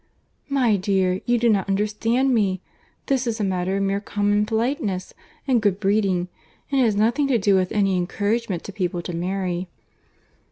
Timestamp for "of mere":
3.77-3.99